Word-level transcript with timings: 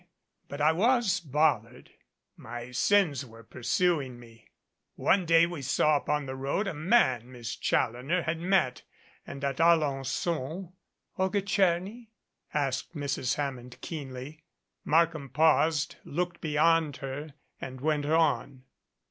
But 0.49 0.61
I 0.61 0.71
was 0.71 1.19
bothered. 1.19 1.91
My 2.35 2.71
sins 2.71 3.23
were 3.23 3.43
pursuing 3.43 4.19
me. 4.19 4.47
One 4.95 5.27
313 5.27 5.27
MADCAP 5.27 5.27
day 5.27 5.45
we 5.45 5.61
saw 5.61 5.95
upon 5.95 6.25
the 6.25 6.35
road 6.35 6.65
a 6.65 6.73
man 6.73 7.31
Miss 7.31 7.55
Challoner 7.55 8.23
had 8.23 8.39
met, 8.39 8.81
and 9.27 9.43
at 9.43 9.57
Alen^on" 9.57 10.73
"Olga 11.19 11.41
Tcherny?" 11.43 12.07
asked 12.51 12.95
Mrs. 12.95 13.35
Hammond 13.35 13.77
keenly. 13.81 14.43
Markham 14.83 15.29
paused, 15.29 15.97
looked 16.03 16.41
beyond 16.41 16.97
her 16.97 17.35
and 17.59 17.79
went 17.79 18.07
on. 18.07 18.63